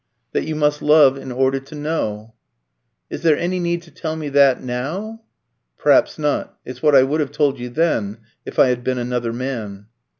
"That 0.31 0.45
you 0.47 0.55
must 0.55 0.81
love 0.81 1.15
in 1.15 1.31
order 1.31 1.59
to 1.59 1.75
know." 1.75 2.33
"Is 3.11 3.21
there 3.21 3.37
any 3.37 3.59
need 3.59 3.83
to 3.83 3.91
tell 3.91 4.15
me 4.15 4.29
that 4.29 4.59
now?" 4.59 5.21
"Perhaps 5.77 6.17
not. 6.17 6.57
It's 6.65 6.81
what 6.81 6.95
I 6.95 7.03
would 7.03 7.19
have 7.19 7.31
told 7.31 7.59
you 7.59 7.69
then 7.69 8.17
if 8.43 8.57
I 8.57 8.69
had 8.69 8.83
been 8.83 8.97
another 8.97 9.31
man." 9.31 9.85